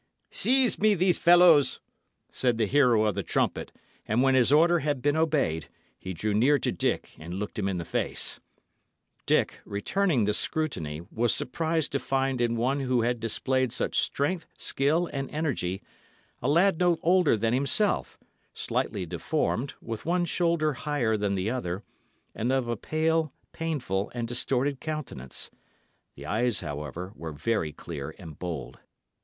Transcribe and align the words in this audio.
"Seize 0.31 0.79
me 0.79 0.95
these 0.95 1.19
fellows!" 1.19 1.79
said 2.31 2.57
the 2.57 2.65
hero 2.65 3.03
of 3.05 3.13
the 3.13 3.21
trumpet; 3.21 3.71
and 4.07 4.23
when 4.23 4.33
his 4.33 4.51
order 4.51 4.79
had 4.79 4.99
been 4.99 5.15
obeyed, 5.15 5.67
he 5.99 6.11
drew 6.11 6.33
near 6.33 6.57
to 6.57 6.71
Dick 6.71 7.11
and 7.19 7.35
looked 7.35 7.59
him 7.59 7.67
in 7.67 7.77
the 7.77 7.85
face. 7.85 8.39
Dick, 9.27 9.59
returning 9.63 10.25
this 10.25 10.39
scrutiny, 10.39 11.01
was 11.11 11.35
surprised 11.35 11.91
to 11.91 11.99
find 11.99 12.41
in 12.41 12.55
one 12.55 12.79
who 12.79 13.03
had 13.03 13.19
displayed 13.19 13.71
such 13.71 13.95
strength, 13.95 14.47
skill 14.57 15.05
and 15.13 15.29
energy, 15.29 15.83
a 16.41 16.47
lad 16.49 16.79
no 16.79 16.97
older 17.03 17.37
than 17.37 17.53
himself 17.53 18.17
slightly 18.55 19.05
deformed, 19.05 19.75
with 19.83 20.03
one 20.03 20.25
shoulder 20.25 20.73
higher 20.73 21.15
than 21.15 21.35
the 21.35 21.51
other, 21.51 21.83
and 22.33 22.51
of 22.51 22.67
a 22.67 22.75
pale, 22.75 23.31
painful, 23.51 24.11
and 24.15 24.27
distorted 24.27 24.79
countenance. 24.79 25.51
The 26.15 26.25
eyes, 26.25 26.61
however, 26.61 27.13
were 27.15 27.31
very 27.33 27.71
clear 27.71 28.15
and 28.17 28.39
bold. 28.39 28.79